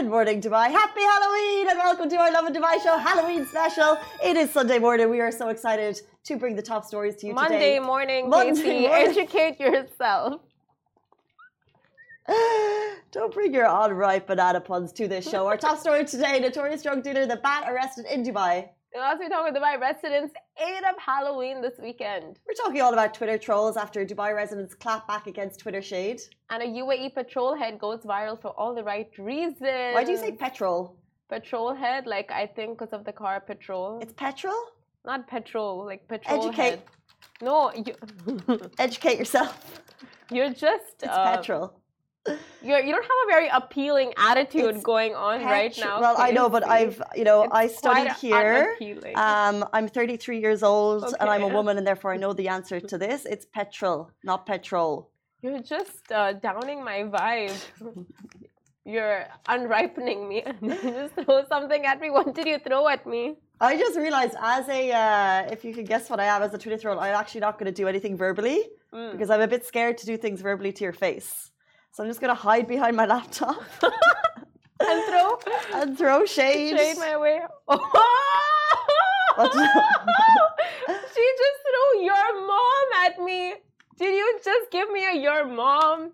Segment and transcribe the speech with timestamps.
[0.00, 0.70] Good morning, Dubai.
[0.70, 3.98] Happy Halloween and welcome to our Lovin Dubai show Halloween special.
[4.24, 5.10] It is Sunday morning.
[5.10, 7.78] We are so excited to bring the top stories to you Monday today.
[7.80, 8.88] morning, Monday Casey.
[8.88, 9.08] morning.
[9.10, 10.40] Educate yourself.
[13.12, 15.46] Don't bring your unripe banana puns to this show.
[15.46, 18.70] Our top story today notorious drug dealer, the bat arrested in Dubai.
[18.98, 22.40] Also, we're talking about Dubai residents ate up Halloween this weekend.
[22.46, 26.20] We're talking all about Twitter trolls after Dubai residents clap back against Twitter shade.
[26.50, 29.94] And a UAE patrol head goes viral for all the right reasons.
[29.96, 30.96] Why do you say petrol?
[31.28, 32.06] patrol head?
[32.06, 34.00] Like, I think because of the car patrol.
[34.02, 34.60] It's petrol?
[35.04, 36.62] not petrol, like patrol Educate.
[36.62, 36.82] head.
[37.40, 37.94] No, you,
[38.78, 39.80] Educate yourself.
[40.30, 40.94] you're just.
[41.02, 41.79] It's uh, petrol.
[42.62, 46.00] You're, you don't have a very appealing attitude It's going on right now.
[46.00, 48.76] Well, I know, but I've, you know, It's I studied here.
[49.14, 52.80] Um, I'm 33 years old and I'm a woman, and therefore I know the answer
[52.92, 53.24] to this.
[53.26, 55.10] It's petrol, not petrol.
[55.42, 57.58] You're just uh, downing my vibe.
[58.84, 60.42] You're unripening me.
[60.64, 62.10] just throw something at me.
[62.10, 63.36] What did you throw at me?
[63.60, 66.58] I just realized, as a, uh, if you can guess what I am as a
[66.58, 69.12] Twitter troll, I'm actually not going to do anything verbally Mm.
[69.12, 71.49] because I'm a bit scared to do things verbally to your face.
[71.92, 73.56] So I'm just going to hide behind my laptop
[74.80, 75.38] And throw
[75.74, 76.76] and throw shade.
[76.78, 77.40] shade my way.
[77.68, 83.54] What- she just threw your mom at me.
[83.98, 86.12] Did you just give me a your mom?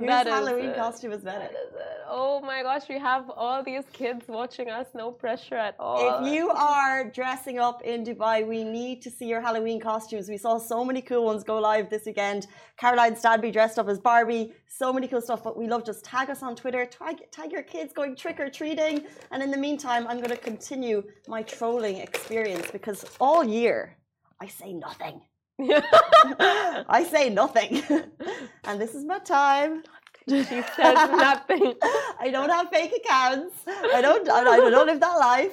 [0.00, 0.76] That is Halloween it.
[0.76, 1.38] costume is better?
[1.38, 1.94] That is it.
[2.08, 4.88] Oh my gosh, we have all these kids watching us.
[4.92, 6.24] No pressure at all.
[6.24, 10.28] If you are dressing up in Dubai, we need to see your Halloween costumes.
[10.28, 12.48] We saw so many cool ones go live this weekend.
[12.76, 15.44] Caroline Stanbury dressed up as Barbie, so many cool stuff.
[15.44, 18.50] But we love just tag us on Twitter, tag, tag your kids going trick or
[18.50, 19.04] treating.
[19.30, 23.96] And in the meantime, I'm going to continue my trolling experience because all year
[24.40, 25.20] I say nothing.
[25.60, 27.82] I say nothing.
[28.64, 29.82] and this is my time.
[30.28, 31.74] she says nothing.
[32.20, 33.56] I don't have fake accounts.
[33.66, 34.28] I don't.
[34.28, 35.52] I don't, live that life.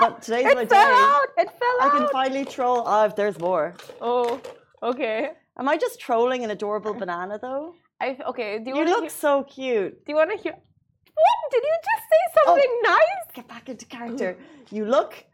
[0.00, 0.92] But today's my It fell day.
[0.94, 1.26] out.
[1.38, 1.92] It fell I out.
[1.92, 2.82] can finally troll.
[2.86, 3.74] Oh, if there's more.
[4.00, 4.40] Oh,
[4.82, 5.30] okay.
[5.58, 7.74] Am I just trolling an adorable banana though?
[8.00, 8.58] I okay.
[8.58, 10.04] Do you, You look so cute.
[10.04, 10.52] Do you want to hear?
[10.52, 12.22] What did you just say?
[12.46, 13.34] Oh, something nice?
[13.34, 14.36] Get back into character.
[14.70, 15.24] You look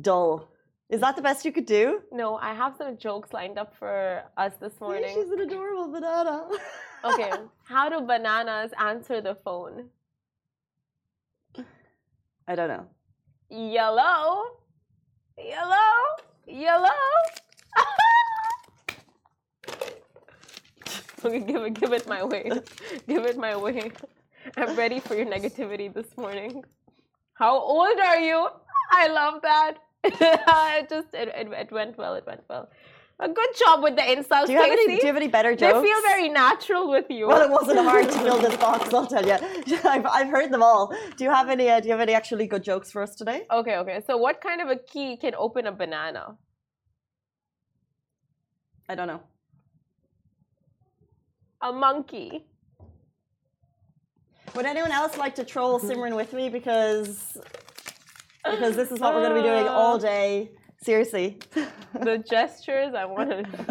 [0.00, 0.48] dull.
[0.88, 2.02] Is that the best you could do?
[2.12, 5.10] No, I have some jokes lined up for us this morning.
[5.14, 6.48] she's an adorable banana.
[7.04, 7.32] Okay,
[7.64, 9.86] how do bananas answer the phone?
[12.46, 12.86] I don't know.
[13.50, 14.44] Yellow,
[15.36, 15.74] yellow,
[16.46, 16.88] yellow.
[21.24, 22.48] okay, give it, give it my way.
[23.08, 23.90] Give it my way.
[24.56, 26.64] I'm ready for your negativity this morning.
[27.34, 28.48] How old are you?
[28.92, 29.78] I love that.
[30.78, 32.14] it just it, it, it went well.
[32.14, 32.68] It went well.
[33.18, 34.86] A good job with the insults, Do you have any?
[34.86, 35.72] Do you have any better jokes?
[35.72, 37.26] they feel very natural with you.
[37.26, 38.92] Well, it wasn't hard to fill this box.
[38.92, 39.32] I'll tell you.
[39.84, 40.94] I've, I've heard them all.
[41.16, 41.70] Do you have any?
[41.70, 43.46] Uh, do you have any actually good jokes for us today?
[43.50, 44.02] Okay, okay.
[44.06, 46.36] So, what kind of a key can open a banana?
[48.88, 49.22] I don't know.
[51.62, 52.44] A monkey.
[54.54, 57.38] Would anyone else like to troll Simran with me because
[58.50, 60.50] because this is what we're going to be doing all day.
[60.82, 61.38] Seriously.
[61.94, 63.46] The gestures I wanted.
[63.56, 63.66] this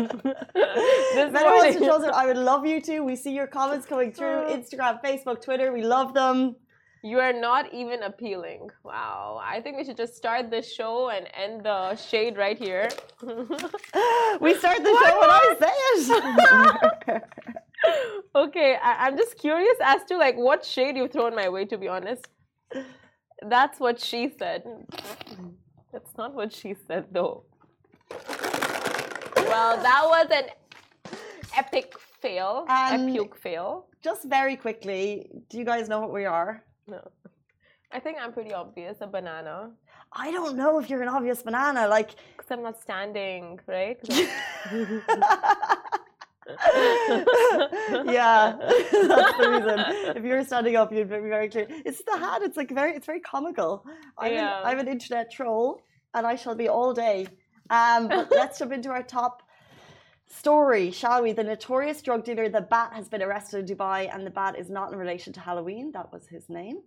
[0.56, 1.88] If anyone wants to morning.
[1.88, 3.00] troll Simran, I would love you to.
[3.02, 5.72] We see your comments coming through Instagram, Facebook, Twitter.
[5.72, 6.56] We love them.
[7.04, 8.70] You are not even appealing.
[8.84, 9.40] Wow.
[9.42, 12.90] I think we should just start the show and end the shade right here.
[14.42, 15.74] We start the show when I say
[17.14, 17.24] it.
[18.36, 21.66] okay, I, I'm just curious as to like what shade you've thrown my way.
[21.66, 22.28] To be honest,
[23.44, 24.64] that's what she said.
[25.92, 27.44] That's not what she said, though.
[29.38, 30.46] Well, that was an
[31.58, 32.66] epic fail.
[32.70, 33.88] Um, epic fail.
[34.04, 36.64] Just very quickly, do you guys know what we are?
[36.88, 37.02] No,
[37.92, 38.98] I think I'm pretty obvious.
[39.02, 39.72] A banana,
[40.12, 41.88] I don't know if you're an obvious banana.
[41.88, 44.00] Like, because I'm not standing, right?
[46.48, 50.18] yeah, that's the reason.
[50.18, 51.68] If you were standing up, you'd be very clear.
[51.70, 52.42] It's the hat.
[52.44, 53.86] It's like very, it's very comical.
[54.18, 54.60] I'm, Yeah.
[54.60, 55.82] an, I'm an internet troll,
[56.14, 57.28] and I shall be all day.
[57.70, 59.42] Um, but let's jump into our top
[60.28, 61.34] story, shall we?
[61.34, 64.70] The notorious drug dealer, the Bat, has been arrested in Dubai, and the Bat is
[64.70, 65.92] not in relation to Halloween.
[65.94, 66.80] That was his name.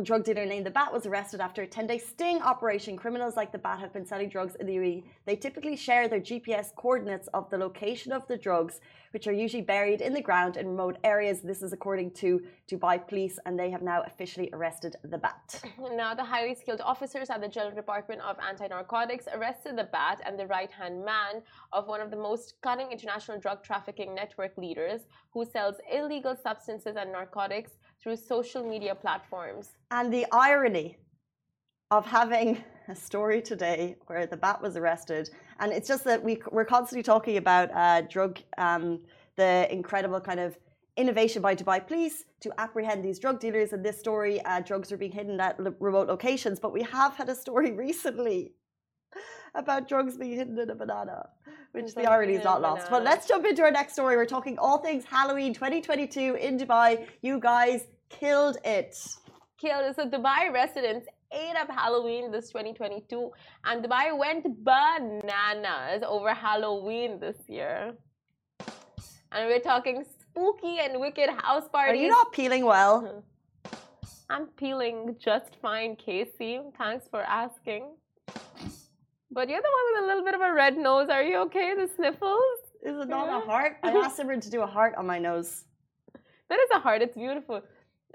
[0.00, 2.96] Drug dealer named the Bat was arrested after a 10 day sting operation.
[2.96, 5.02] Criminals like the Bat have been selling drugs in the UAE.
[5.26, 9.64] They typically share their GPS coordinates of the location of the drugs, which are usually
[9.64, 11.40] buried in the ground in remote areas.
[11.40, 12.40] This is according to
[12.70, 15.60] Dubai police, and they have now officially arrested the Bat.
[15.92, 20.20] Now, the highly skilled officers at the General Department of Anti Narcotics arrested the Bat
[20.24, 21.42] and the right hand man
[21.72, 25.00] of one of the most cunning international drug trafficking network leaders
[25.32, 27.72] who sells illegal substances and narcotics
[28.02, 29.70] through social media platforms.
[29.90, 30.98] And the irony
[31.90, 36.40] of having a story today where the bat was arrested, and it's just that we,
[36.50, 39.00] we're constantly talking about uh, drug, um,
[39.36, 40.56] the incredible kind of
[40.96, 43.72] innovation by Dubai police to apprehend these drug dealers.
[43.72, 47.28] In this story, uh, drugs are being hidden at remote locations, but we have had
[47.28, 48.54] a story recently
[49.54, 51.28] about drugs being hidden in a banana,
[51.72, 52.90] which the irony is not lost.
[52.90, 54.16] But let's jump into our next story.
[54.16, 57.06] We're talking all things Halloween 2022 in Dubai.
[57.22, 58.96] You guys killed it.
[59.58, 59.84] Killed.
[59.88, 59.96] It.
[59.96, 63.30] So Dubai residents ate up Halloween this 2022,
[63.64, 67.94] and Dubai went bananas over Halloween this year.
[69.32, 72.00] And we're talking spooky and wicked house parties.
[72.00, 73.24] Are you not peeling well?
[74.30, 76.60] I'm peeling just fine, Casey.
[76.78, 77.84] Thanks for asking.
[79.32, 81.08] But you're the one with a little bit of a red nose.
[81.08, 81.74] Are you okay?
[81.74, 82.58] The sniffles?
[82.82, 83.38] Is it not yeah.
[83.38, 83.76] a heart?
[83.82, 85.64] I asked Simran to do a heart on my nose.
[86.48, 87.00] That is a heart.
[87.00, 87.62] It's beautiful.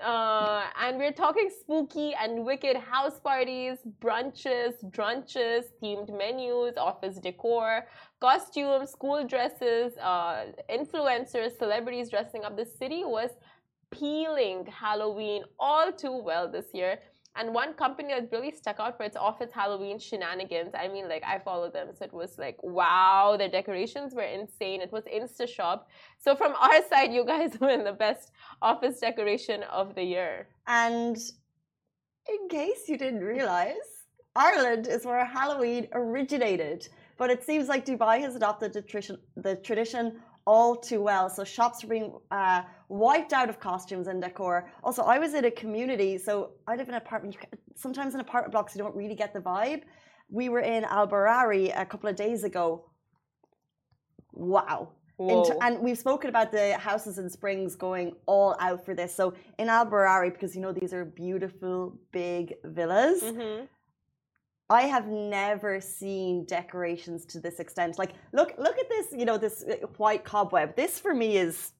[0.03, 7.87] Uh, and we're talking spooky and wicked house parties, brunches, drunches, themed menus, office decor,
[8.19, 12.57] costumes, school dresses, uh, influencers, celebrities dressing up.
[12.57, 13.29] The city was
[13.89, 16.99] peeling Halloween all too well this year.
[17.37, 20.71] And one company that really stuck out for its office Halloween shenanigans.
[20.73, 24.81] I mean, like I follow them, so it was like, wow, their decorations were insane.
[24.81, 25.81] It was InstaShop.
[26.17, 30.47] So from our side, you guys win the best office decoration of the year.
[30.67, 31.17] And
[32.27, 33.89] in case you didn't realize,
[34.35, 36.87] Ireland is where Halloween originated.
[37.17, 38.83] But it seems like Dubai has adopted the
[39.37, 41.29] the tradition all too well.
[41.29, 44.69] So shops are being uh, wiped out of costumes and decor.
[44.83, 47.37] Also, I was in a community, so I live in an apartment.
[47.75, 49.81] Sometimes in apartment blocks, you don't really get the vibe.
[50.29, 52.85] We were in Al Barari a couple of days ago.
[54.33, 54.91] Wow.
[55.17, 59.15] and we've spoken about the houses in Springs going all out for this.
[59.15, 63.67] So in Al Barari, because you know these are beautiful big villas, mm -hmm.
[64.69, 67.99] I have never seen decorations to this extent.
[67.99, 69.07] Like, look, look at this.
[69.11, 70.75] You know, this uh, white cobweb.
[70.75, 71.73] This for me is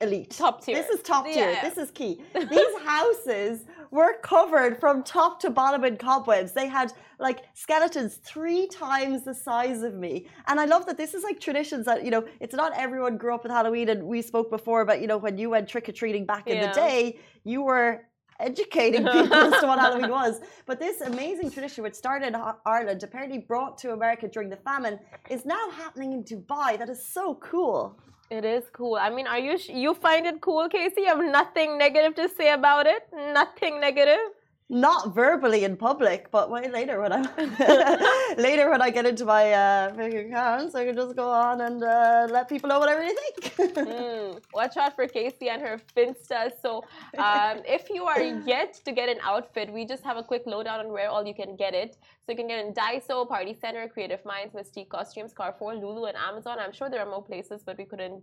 [0.00, 0.30] elite.
[0.30, 0.74] Top tier.
[0.74, 1.50] This is top tier.
[1.50, 1.62] Yeah.
[1.62, 2.22] This is key.
[2.34, 6.52] These houses were covered from top to bottom in cobwebs.
[6.52, 10.28] They had like skeletons three times the size of me.
[10.46, 13.34] And I love that this is like traditions that, you know, it's not everyone grew
[13.34, 13.88] up with Halloween.
[13.88, 16.60] And we spoke before about, you know, when you went trick or treating back in
[16.60, 18.02] the day, you were
[18.40, 20.40] educating people as to what Halloween was.
[20.66, 24.98] But this amazing tradition, which started in Ireland, apparently brought to America during the famine,
[25.28, 26.78] is now happening in Dubai.
[26.78, 27.96] That is so cool.
[28.30, 28.94] It is cool.
[28.94, 31.00] I mean, are you you find it cool, Casey?
[31.02, 33.02] You have nothing negative to say about it.
[33.40, 34.24] Nothing negative
[34.70, 39.52] not verbally in public, but way later when I later when I get into my
[39.52, 43.16] uh, accounts, I can just go on and uh, let people know what I really
[43.40, 43.74] think.
[43.74, 46.52] mm, watch out for Casey and her Finsta.
[46.62, 46.84] So,
[47.18, 50.78] um, if you are yet to get an outfit, we just have a quick lowdown
[50.78, 51.96] on where all you can get it.
[52.24, 56.16] So you can get in Daiso, Party Center, Creative Minds, Mystique Costumes, Carrefour, Lulu, and
[56.16, 56.58] Amazon.
[56.60, 58.22] I'm sure there are more places, but we couldn't,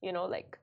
[0.00, 0.58] you know, like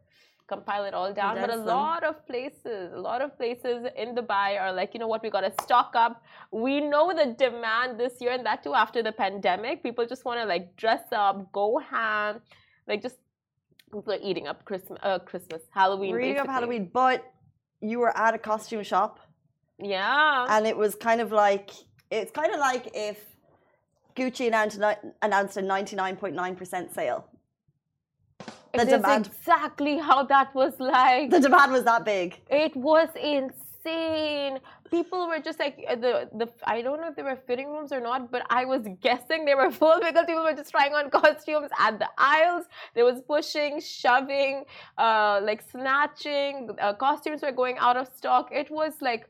[0.53, 1.33] compile it all down.
[1.43, 5.07] But a lot of places, a lot of places in Dubai are like, you know
[5.13, 6.13] what, we got to stock up.
[6.51, 9.83] We know the demand this year, and that too after the pandemic.
[9.87, 12.41] People just want to like dress up, go ham,
[12.87, 13.17] like just
[13.93, 16.11] people are eating up Christmas, uh, Christmas, Halloween.
[16.11, 17.19] We're eating up Halloween, but
[17.81, 19.19] you were at a costume shop.
[19.81, 20.45] Yeah.
[20.49, 21.71] And it was kind of like,
[22.11, 23.17] it's kind of like if
[24.15, 24.79] Gucci announced
[25.21, 27.25] announced a 99.9% sale
[28.73, 29.27] the it demand.
[29.27, 31.29] exactly how that was like.
[31.31, 32.39] The demand was that big.
[32.49, 34.59] It was insane.
[34.91, 36.49] People were just like uh, the the.
[36.65, 39.55] I don't know if they were fitting rooms or not, but I was guessing they
[39.55, 42.65] were full because people were just trying on costumes at the aisles.
[42.95, 44.65] There was pushing, shoving,
[44.97, 46.69] uh, like snatching.
[46.79, 48.49] Uh, costumes were going out of stock.
[48.51, 49.29] It was like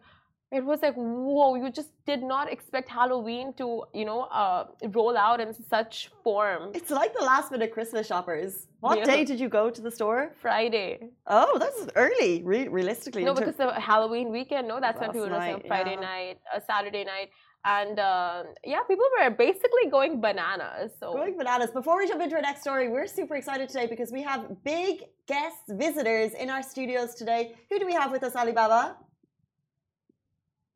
[0.51, 5.15] it was like whoa you just did not expect halloween to you know uh, roll
[5.17, 9.05] out in such form it's like the last minute christmas shoppers what yeah.
[9.05, 13.55] day did you go to the store friday oh that's early Re realistically no because
[13.55, 16.09] the halloween weekend no that's when people were friday yeah.
[16.11, 17.29] night a saturday night
[17.65, 20.91] and uh, yeah, people were basically going bananas.
[20.97, 21.71] So going bananas.
[21.71, 25.03] Before we jump into our next story, we're super excited today because we have big
[25.27, 27.55] guests, visitors in our studios today.
[27.69, 28.95] Who do we have with us, Alibaba?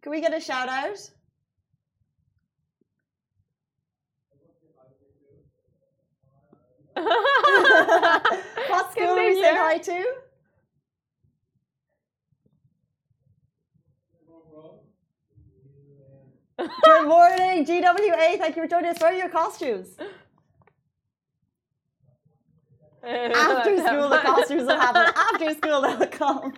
[0.04, 0.98] Can we get a shout out?
[8.68, 10.06] what school are we saying hi to?
[16.58, 18.38] Good morning, GWA.
[18.38, 19.00] Thank you for joining us.
[19.00, 19.96] Where are your costumes?
[23.02, 25.14] After school, the costumes will happen.
[25.16, 26.54] After school, they'll come.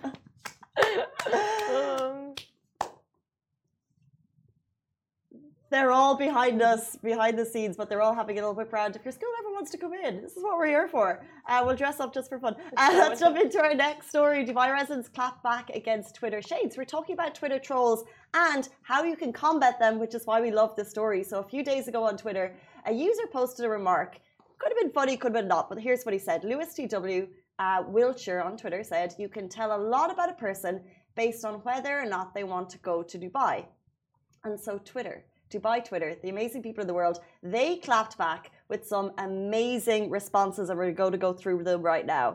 [5.76, 8.96] They're all behind us, behind the scenes, but they're all having a little whip round.
[8.96, 11.22] If your school ever wants to come in, this is what we're here for.
[11.46, 12.56] Uh, we'll dress up just for fun.
[12.78, 14.46] Uh, let's jump into our next story.
[14.46, 16.78] Dubai residents clap back against Twitter shades.
[16.78, 20.50] We're talking about Twitter trolls and how you can combat them, which is why we
[20.50, 21.22] love this story.
[21.22, 22.54] So, a few days ago on Twitter,
[22.86, 24.18] a user posted a remark.
[24.58, 26.42] Could have been funny, could have been not, but here's what he said.
[26.42, 27.28] Lewis TW
[27.58, 30.80] uh, Wiltshire on Twitter said, You can tell a lot about a person
[31.16, 33.66] based on whether or not they want to go to Dubai.
[34.42, 35.22] And so, Twitter
[35.56, 40.70] Dubai Twitter, the amazing people of the world, they clapped back with some amazing responses,
[40.70, 42.28] and we're going to go through them right now.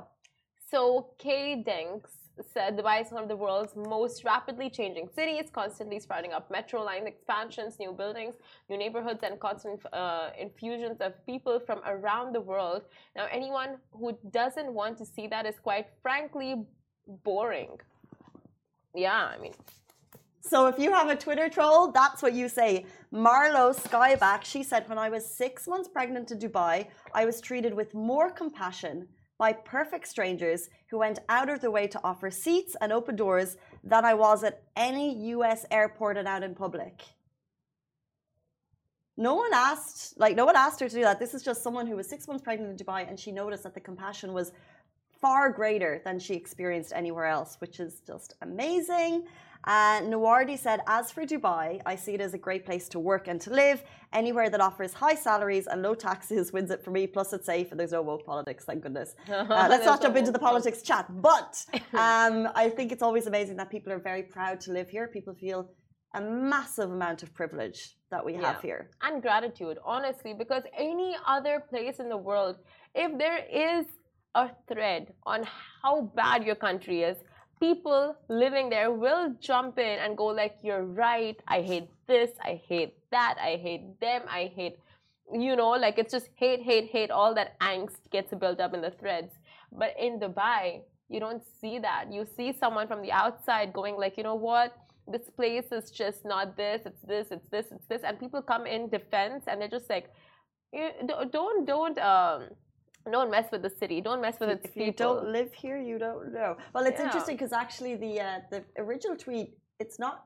[0.71, 0.81] So
[1.17, 2.13] Kay Denks
[2.53, 6.81] said Dubai is one of the world's most rapidly changing cities, constantly sprouting up metro
[6.81, 8.35] line expansions, new buildings,
[8.69, 12.83] new neighborhoods, and constant uh, infusions of people from around the world.
[13.15, 16.51] Now, anyone who doesn't want to see that is quite frankly
[17.23, 17.73] boring.
[18.95, 19.53] Yeah, I mean,
[20.41, 22.85] So if you have a Twitter troll, that's what you say.
[23.13, 27.73] Marlo Skyback, she said, when I was six months pregnant in Dubai, I was treated
[27.73, 29.07] with more compassion
[29.37, 33.57] by perfect strangers who went out of their way to offer seats and open doors
[33.83, 37.03] than I was at any US airport and out in public.
[39.15, 41.19] No one asked, like, no one asked her to do that.
[41.19, 43.75] This is just someone who was six months pregnant in Dubai and she noticed that
[43.75, 44.51] the compassion was
[45.21, 49.27] far greater than she experienced anywhere else, which is just amazing.
[49.63, 53.27] Uh, Nawardi said, As for Dubai, I see it as a great place to work
[53.27, 53.83] and to live.
[54.13, 57.07] Anywhere that offers high salaries and low taxes wins it for me.
[57.07, 59.15] Plus, it's safe and there's no woke politics, thank goodness.
[59.61, 61.05] Uh, let's not jump into the politics chat.
[61.21, 61.63] But
[61.93, 65.07] um, I think it's always amazing that people are very proud to live here.
[65.07, 65.69] People feel
[66.13, 68.61] a massive amount of privilege that we have Yeah.
[68.61, 68.89] here.
[69.03, 72.57] and gratitude, honestly, because any other place in the world,
[72.93, 73.39] if there
[73.69, 73.85] is
[74.35, 75.45] a thread on
[75.81, 77.17] how bad your country is,
[77.61, 81.37] people living there will jump in and go like, "You're right.
[81.47, 82.31] I hate this.
[82.51, 83.35] I hate that.
[83.39, 84.21] I hate them.
[84.27, 84.77] I hate."
[85.47, 87.11] You know, like it's just hate, hate, hate.
[87.11, 89.33] All that angst gets built up in the threads.
[89.71, 92.11] But in Dubai, you don't see that.
[92.11, 94.75] You see someone from the outside going like, you know what?
[95.07, 96.81] This place is just not this.
[96.85, 97.27] It's this.
[97.31, 97.67] It's this.
[97.71, 98.01] It's this.
[98.03, 100.09] And people come in defense, and they're just like,
[101.37, 102.49] don't, don't, um,
[103.09, 104.01] don't mess with the city.
[104.01, 106.57] Don't mess with its if you don't live here, you don't know.
[106.73, 107.05] Well, it's Yeah.
[107.05, 110.25] interesting because actually the uh, the original tweet it's not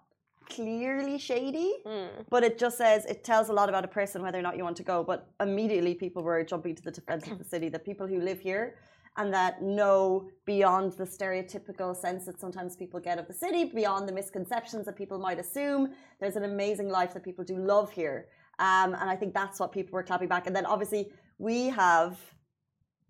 [0.49, 2.25] clearly shady, Mm.
[2.29, 4.63] but it just says it tells a lot about a person whether or not you
[4.63, 5.03] want to go.
[5.03, 7.69] But immediately people were jumping to the defense of the city.
[7.69, 8.75] The people who live here
[9.17, 14.07] and that know beyond the stereotypical sense that sometimes people get of the city, beyond
[14.09, 15.93] the misconceptions that people might assume.
[16.19, 18.27] There's an amazing life that people do love here.
[18.59, 20.47] Um, and I think that's what people were clapping back.
[20.47, 22.19] And then obviously we have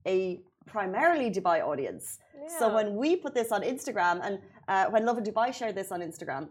[0.07, 2.19] a primarily Dubai audience.
[2.59, 6.01] So when we put this on Instagram, and uh, when Lovin Dubai shared this on
[6.01, 6.47] Instagram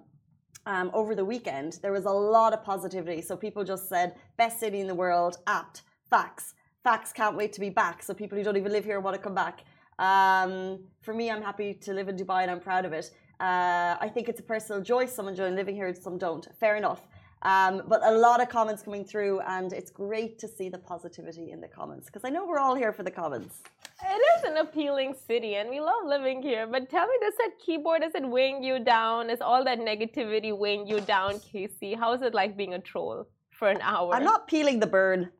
[0.66, 3.20] um, over the weekend, there was a lot of positivity.
[3.22, 7.60] So people just said, best city in the world, apt, facts, facts, can't wait to
[7.60, 8.02] be back.
[8.02, 9.64] So people who don't even live here want to come back.
[9.98, 13.10] Um, for me, I'm happy to live in Dubai and I'm proud of it.
[13.40, 15.06] Uh, I think it's a personal joy.
[15.06, 16.46] Some enjoy living here, some don't.
[16.58, 17.06] Fair enough.
[17.44, 21.50] Um, but a lot of comments coming through, and it's great to see the positivity
[21.50, 23.62] in the comments because I know we're all here for the comments.
[24.02, 26.66] It is an appealing city, and we love living here.
[26.66, 29.30] But tell me, does that keyboard is it weighing you down?
[29.30, 31.94] Is all that negativity weighing you down, Casey?
[31.94, 34.14] How is it like being a troll for an hour?
[34.14, 35.30] I'm not peeling the bird.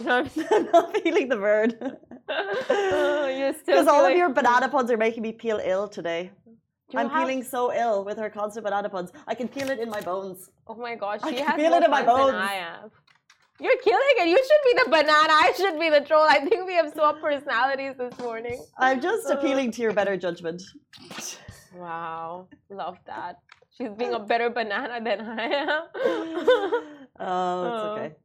[0.00, 1.76] You know I'm I'm not peeling the bird.
[2.28, 6.32] Oh, Because all of your banana puns are making me peel ill today.
[6.90, 9.10] You I'm have- feeling so ill with her constant banana puns.
[9.26, 10.50] I can feel it in my bones.
[10.68, 12.50] Oh my gosh, I she can has feel more it in my puns than bones.
[12.50, 12.90] I have.
[13.58, 14.28] You're killing it.
[14.28, 15.32] You should be the banana.
[15.32, 16.26] I should be the troll.
[16.28, 18.62] I think we have swapped personalities this morning.
[18.78, 20.62] I'm just appealing to your better judgment.
[21.74, 23.38] Wow, love that.
[23.76, 26.82] She's being a better banana than I am.
[27.18, 28.16] Oh, it's okay.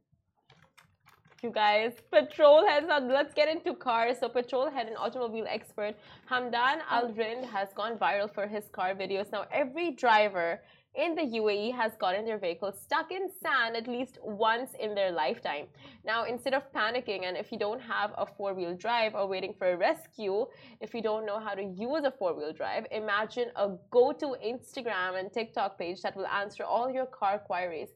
[1.42, 1.92] You guys.
[2.10, 3.08] Patrol heads on.
[3.08, 4.18] Let's get into cars.
[4.20, 5.94] So, Patrol head and automobile expert
[6.30, 9.32] Hamdan Al Rind has gone viral for his car videos.
[9.32, 10.60] Now, every driver
[10.94, 15.10] in the UAE has gotten their vehicle stuck in sand at least once in their
[15.10, 15.66] lifetime.
[16.04, 19.54] Now, instead of panicking, and if you don't have a four wheel drive or waiting
[19.58, 20.46] for a rescue,
[20.80, 24.36] if you don't know how to use a four wheel drive, imagine a go to
[24.44, 27.88] Instagram and TikTok page that will answer all your car queries.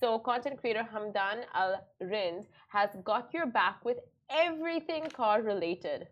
[0.00, 3.98] So, content creator Hamdan Al Rind has got your back with
[4.28, 6.08] everything car related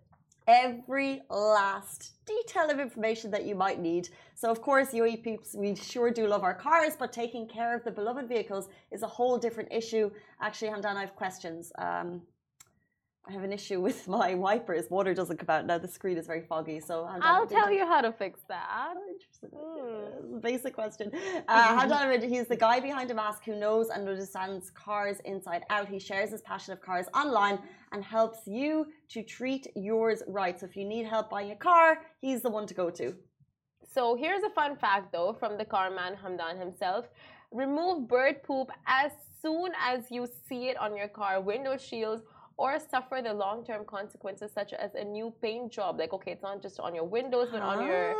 [0.47, 4.09] every last detail of information that you might need.
[4.35, 7.85] So, of course, UAE peeps, we sure do love our cars, but taking care of
[7.85, 10.11] the beloved vehicles is a whole different issue.
[10.41, 11.73] Actually, Hamdan, I have questions.
[11.79, 12.23] Um,
[13.25, 14.91] I have an issue with my wipers.
[14.91, 15.79] Water doesn't come out now.
[15.79, 16.81] The screen is very foggy.
[16.81, 18.95] So I'll tell you how to fix that.
[19.55, 20.41] Mm.
[20.41, 21.13] Basic question.
[21.47, 25.89] Uh, Hamdan, he's the guy behind a mask who knows and understands cars inside out.
[25.89, 27.61] He shares his passion of cars online
[27.93, 30.59] and helps you to treat yours right.
[30.59, 33.15] So if you need help buying a car, he's the one to go to.
[33.95, 37.07] So here's a fun fact though from the car man Hamdan himself.
[37.53, 39.13] Remove bird poop as
[39.43, 42.23] soon as you see it on your car window shields
[42.57, 45.99] or suffer the long-term consequences such as a new paint job.
[45.99, 48.15] Like okay it's not just on your windows but on your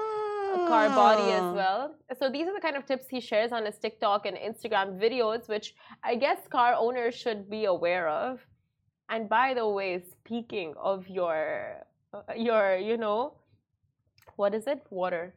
[0.69, 1.53] car body as ah.
[1.53, 1.95] well.
[2.19, 5.49] So these are the kind of tips he shares on his tiktok and instagram videos
[5.49, 8.41] which i guess car owners should be aware of.
[9.09, 11.85] And by the way speaking of your
[12.37, 13.35] your you know
[14.37, 14.81] what is it?
[14.91, 15.35] Water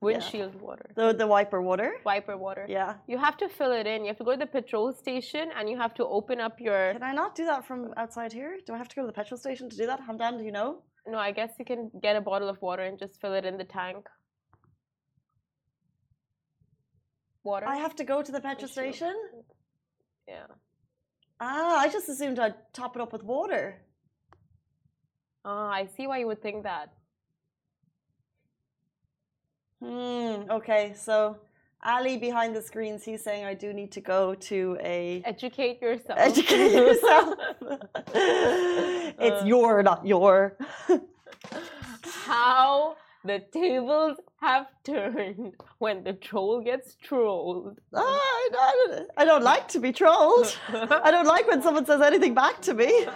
[0.00, 0.66] windshield yeah.
[0.66, 0.90] water.
[0.94, 1.92] The the wiper water.
[2.04, 2.66] Wiper water.
[2.68, 2.94] Yeah.
[3.06, 4.02] You have to fill it in.
[4.02, 6.92] You have to go to the petrol station and you have to open up your.
[6.92, 8.58] Can I not do that from outside here?
[8.66, 10.00] Do I have to go to the petrol station to do that?
[10.06, 10.82] Hamdan, do you know?
[11.06, 13.56] No, I guess you can get a bottle of water and just fill it in
[13.56, 14.06] the tank.
[17.42, 17.66] Water.
[17.66, 19.14] I have to go to the petrol station.
[20.28, 20.46] Yeah.
[21.40, 23.80] Ah, I just assumed I'd top it up with water.
[25.44, 26.92] Ah, I see why you would think that.
[29.82, 30.50] Hmm.
[30.50, 30.94] Okay.
[30.96, 31.36] So
[31.82, 36.18] Ali behind the screens, he's saying I do need to go to a educate yourself.
[36.18, 37.34] Educate yourself.
[38.14, 40.58] it's uh, your, not your.
[42.02, 47.78] How the tables have turned when the troll gets trolled.
[47.92, 50.56] Oh, I, don't, I don't like to be trolled.
[50.68, 53.06] I don't like when someone says anything back to me.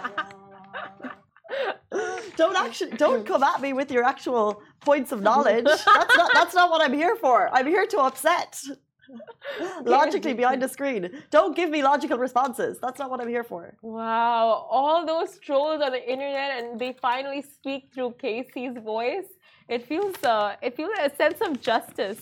[2.35, 5.65] Don't actually don't come at me with your actual points of knowledge.
[5.85, 7.49] That's not that's not what I'm here for.
[7.51, 8.61] I'm here to upset.
[9.83, 11.23] Logically behind a screen.
[11.29, 12.79] Don't give me logical responses.
[12.81, 13.75] That's not what I'm here for.
[13.81, 14.67] Wow.
[14.69, 19.29] All those trolls on the internet and they finally speak through Casey's voice.
[19.69, 22.21] It feels uh it feels a sense of justice.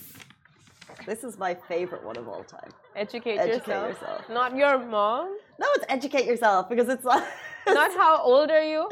[1.06, 2.70] This is my favorite one of all time.
[2.96, 3.88] Educate, educate yourself.
[3.88, 4.28] yourself.
[4.30, 5.36] Not your mom?
[5.58, 7.24] No, it's educate yourself because it's like
[7.66, 8.88] Not how old are you?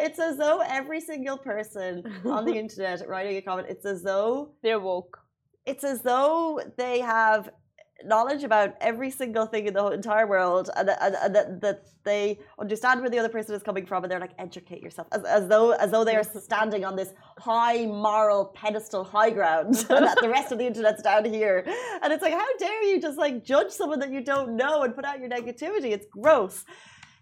[0.00, 4.52] It's as though every single person on the internet writing a comment, it's as though
[4.62, 5.18] they're woke.
[5.64, 7.50] It's as though they have
[8.04, 12.38] knowledge about every single thing in the entire world and, and, and that, that they
[12.60, 15.48] understand where the other person is coming from and they're like educate yourself as, as
[15.48, 20.18] though as though they are standing on this high moral pedestal high ground and that
[20.20, 21.64] the rest of the internet's down here
[22.02, 24.94] and it's like how dare you just like judge someone that you don't know and
[24.94, 26.64] put out your negativity it's gross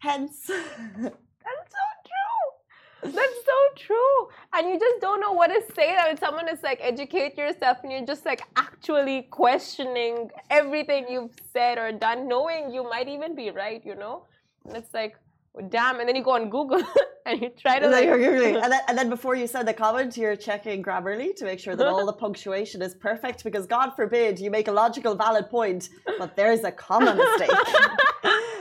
[0.04, 3.10] Hence, that's so true.
[3.10, 4.16] That's so true.
[4.52, 7.90] And you just don't know what to say when someone is like, educate yourself, and
[7.90, 13.50] you're just like actually questioning everything you've said or done, knowing you might even be
[13.50, 14.26] right, you know?
[14.66, 15.16] And it's like,
[15.54, 16.00] well, damn.
[16.00, 16.82] And then you go on Google
[17.26, 17.88] and you try to.
[17.88, 18.06] Like,
[18.64, 21.76] and, then, and then before you send the comment, you're checking Grammarly to make sure
[21.76, 25.88] that all the punctuation is perfect because God forbid you make a logical, valid point,
[26.18, 27.56] but there's a comma mistake.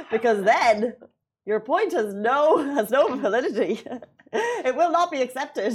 [0.10, 0.93] because then
[1.45, 3.82] your point has no has no validity.
[4.34, 5.73] it will not be accepted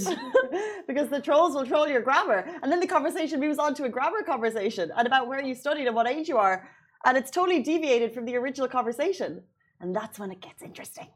[0.86, 3.88] because the trolls will troll your grammar, and then the conversation moves on to a
[3.88, 6.68] grammar conversation and about where you studied and what age you are,
[7.04, 9.42] and it's totally deviated from the original conversation,
[9.80, 11.08] and that's when it gets interesting.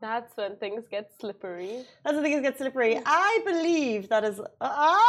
[0.00, 1.84] That's when things get slippery.
[2.04, 3.00] That's when things get slippery.
[3.04, 4.40] I believe that is.
[4.60, 5.00] Ah!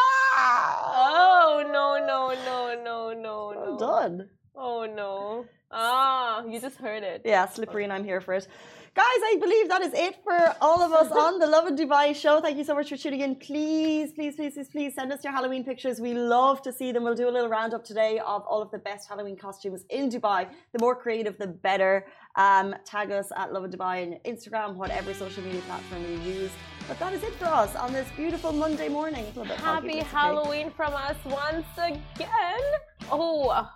[0.98, 3.54] Oh no no no no no no!
[3.56, 4.30] Well done.
[4.62, 5.46] Oh no.
[5.72, 7.22] Ah, you just heard it.
[7.24, 8.46] Yeah, slippery, and I'm here for it.
[8.94, 12.42] Guys, I believe that is it for all of us on the Lovin Dubai show.
[12.42, 13.36] Thank you so much for tuning in.
[13.36, 16.02] Please, please, please, please, please send us your Halloween pictures.
[16.02, 17.04] We love to see them.
[17.04, 20.50] We'll do a little roundup today of all of the best Halloween costumes in Dubai.
[20.74, 22.08] The more creative, the better.
[22.36, 26.52] Um, tag us at Lovin Dubai on Instagram, whatever social media platform you use.
[26.90, 29.26] But that is it for us on this beautiful Monday morning.
[29.56, 30.76] Happy Halloween okay.
[30.76, 32.66] from us once again.
[33.10, 33.70] Oh,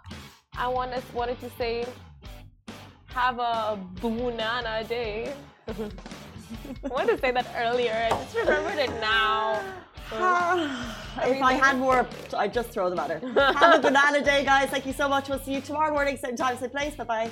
[0.56, 1.86] I wanted wanted to say
[3.08, 5.34] have a banana day.
[5.68, 7.94] I wanted to say that earlier.
[7.94, 9.62] I just remembered it now.
[10.12, 13.54] if I had more, I'd just throw them at her.
[13.54, 14.70] Have a banana day, guys.
[14.70, 15.30] Thank you so much.
[15.30, 16.96] We'll see you tomorrow morning, same time, same place.
[16.96, 17.32] Bye bye.